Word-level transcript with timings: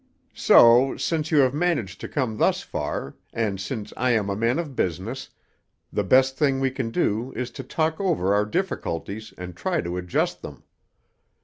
"So, 0.33 0.97
since 0.97 1.29
you 1.29 1.37
have 1.41 1.53
managed 1.53 2.01
to 2.01 2.07
come 2.07 2.37
thus 2.37 2.63
far, 2.63 3.13
and 3.31 3.61
since 3.61 3.93
I 3.95 4.09
am 4.13 4.31
a 4.31 4.35
man 4.35 4.57
of 4.57 4.75
business, 4.75 5.29
the 5.93 6.03
best 6.03 6.39
thing 6.39 6.59
we 6.59 6.71
can 6.71 6.89
do 6.89 7.31
is 7.33 7.51
to 7.51 7.63
talk 7.63 7.99
over 7.99 8.33
our 8.33 8.45
difficulties 8.47 9.31
and 9.37 9.55
try 9.55 9.79
to 9.79 9.97
adjust 9.97 10.41
them. 10.41 10.63